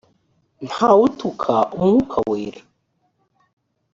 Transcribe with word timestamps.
ntawutuka 0.67 1.53
umwuka 1.81 2.17
wera. 2.31 2.61